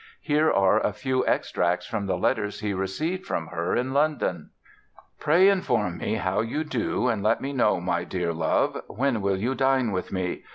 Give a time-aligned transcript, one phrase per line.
[0.23, 4.49] Here are a few extracts from the letters he received from her in London:"...
[5.19, 9.37] Pray inform me how you do, and let me know my Dear Love: When will
[9.37, 10.41] you dine with me?